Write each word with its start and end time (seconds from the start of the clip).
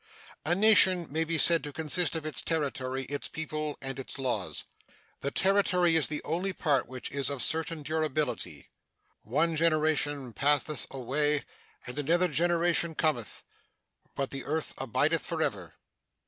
A 0.47 0.55
nation 0.55 1.05
may 1.11 1.23
be 1.23 1.37
said 1.37 1.63
to 1.63 1.71
consist 1.71 2.15
of 2.15 2.25
its 2.25 2.41
territory, 2.41 3.03
its 3.03 3.27
people, 3.27 3.77
and 3.83 3.99
its 3.99 4.17
laws. 4.17 4.63
The 5.19 5.29
territory 5.29 5.95
is 5.95 6.07
the 6.07 6.23
only 6.23 6.53
part 6.53 6.87
which 6.87 7.11
is 7.11 7.29
of 7.29 7.43
certain 7.43 7.83
durability. 7.83 8.71
"One 9.21 9.55
generation 9.55 10.33
passeth 10.33 10.91
away 10.91 11.43
and 11.85 11.99
another 11.99 12.29
generation 12.29 12.95
cometh, 12.95 13.43
but 14.15 14.31
the 14.31 14.43
earth 14.43 14.73
abideth 14.79 15.21
forever." 15.23 15.75